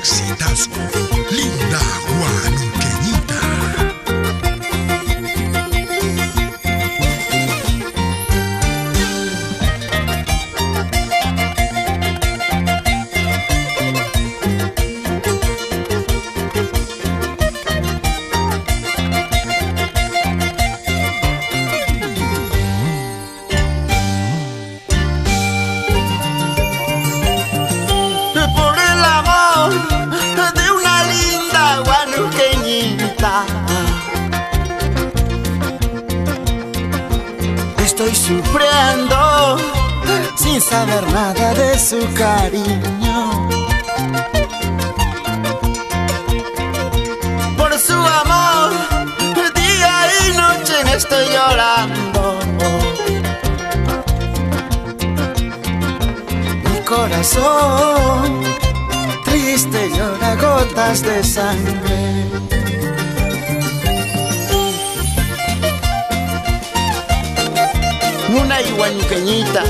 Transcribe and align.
exitazo, 0.00 0.70
Linda 1.30 1.78
Guano. 2.08 2.69
Estoy 38.00 38.14
sufriendo 38.14 39.58
sin 40.34 40.60
saber 40.60 41.06
nada 41.12 41.52
de 41.52 41.78
su 41.78 41.98
cariño. 42.14 43.48
Por 47.58 47.78
su 47.78 47.92
amor, 47.92 48.72
día 49.54 49.94
y 50.18 50.36
noche 50.36 50.74
estoy 50.96 51.26
llorando. 51.26 52.38
Mi 56.64 56.80
corazón 56.84 58.40
triste 59.26 59.90
llora 59.94 60.36
gotas 60.36 61.02
de 61.02 61.22
sangre. 61.22 62.30
Una 68.40 68.60
iguañuqueñita. 68.62 69.64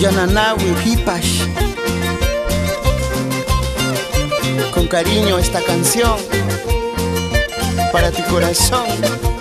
Yananawi 0.00 0.74
Hipash. 0.84 1.42
Con 4.72 4.86
cariño 4.88 5.38
esta 5.38 5.60
canción 5.62 6.16
para 7.92 8.10
tu 8.10 8.22
corazón. 8.24 9.35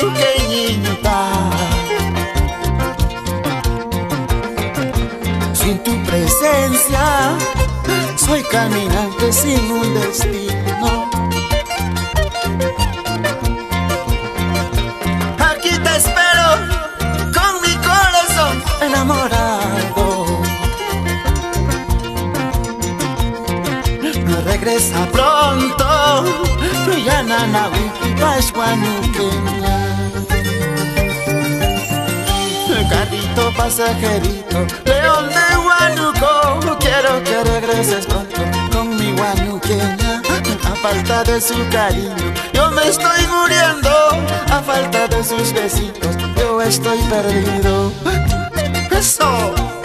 Guanuqueñita. 0.00 1.30
Sin 5.52 5.78
tu 5.82 6.02
presencia, 6.04 7.36
soy 8.16 8.42
caminante 8.44 9.32
sin 9.32 9.70
un 9.70 9.94
destino. 9.94 11.10
Aquí 15.38 15.70
te 15.70 15.96
espero 15.96 16.48
con 17.34 17.62
mi 17.62 17.74
corazón 17.76 18.62
enamorado. 18.80 19.58
regresa 24.44 25.06
pronto 25.12 25.88
Yanana 27.04 27.70
Pascuanuqueña 32.78 32.88
Carrito 32.88 33.52
pasajerito. 33.56 34.66
León 34.84 35.28
de 35.28 35.56
Huánuco 35.56 36.78
Quiero 36.78 37.22
que 37.24 37.44
regreses 37.44 38.06
pronto. 38.06 38.40
Con 38.72 38.96
mi 38.96 39.12
guanuqueña 39.12 40.22
A 40.64 40.74
falta 40.76 41.24
de 41.24 41.40
su 41.40 41.54
cariño. 41.70 42.14
Yo 42.52 42.70
me 42.70 42.88
estoy 42.88 43.26
muriendo 43.26 43.90
A 44.50 44.62
falta 44.62 45.08
de 45.08 45.24
sus 45.24 45.52
besitos. 45.52 46.16
Yo 46.36 46.62
estoy 46.62 46.98
perdido. 47.02 47.92
Eso 48.90 49.77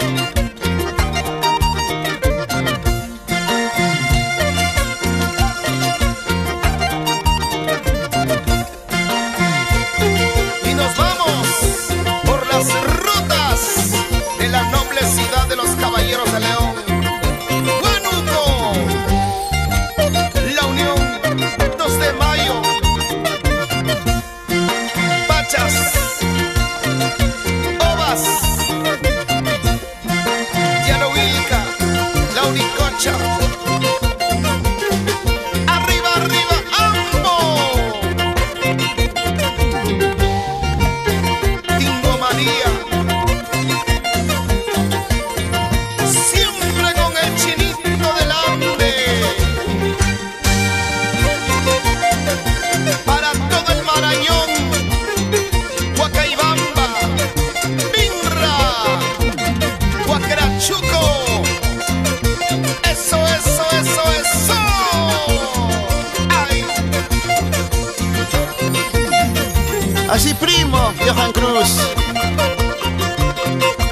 Así 70.14 70.32
primo, 70.34 70.78
Johan 71.04 71.32
Cruz. 71.32 71.76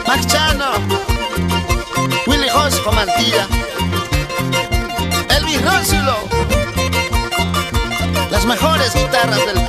Max 0.06 0.24
Chano. 0.28 0.70
Willy 2.28 2.48
Josco 2.48 2.92
Mantilla. 2.92 3.48
Elvis 5.36 5.60
Rósulo. 5.64 6.16
Las 8.30 8.46
mejores 8.46 8.94
guitarras 8.94 9.44
del. 9.46 9.62